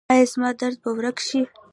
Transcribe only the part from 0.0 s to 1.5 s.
ایا زما درد به ورک شي؟